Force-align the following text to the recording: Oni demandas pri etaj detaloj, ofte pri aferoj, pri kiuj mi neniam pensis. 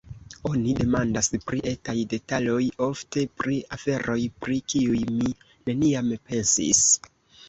Oni 0.49 0.71
demandas 0.77 1.27
pri 1.49 1.59
etaj 1.71 1.93
detaloj, 2.13 2.63
ofte 2.85 3.23
pri 3.41 3.57
aferoj, 3.77 4.15
pri 4.47 4.57
kiuj 4.73 5.03
mi 5.19 5.35
neniam 5.71 6.11
pensis. 6.31 6.81